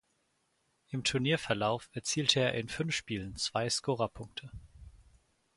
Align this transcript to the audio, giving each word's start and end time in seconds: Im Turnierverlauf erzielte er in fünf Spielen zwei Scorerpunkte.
Im 0.89 1.03
Turnierverlauf 1.03 1.87
erzielte 1.93 2.39
er 2.39 2.55
in 2.55 2.69
fünf 2.69 2.95
Spielen 2.95 3.35
zwei 3.35 3.69
Scorerpunkte. 3.69 4.49